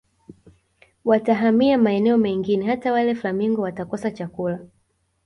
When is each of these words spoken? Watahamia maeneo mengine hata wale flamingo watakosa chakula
Watahamia 1.05 1.77
maeneo 1.77 2.17
mengine 2.17 2.65
hata 2.65 2.91
wale 2.93 3.15
flamingo 3.15 3.61
watakosa 3.61 4.11
chakula 4.11 4.59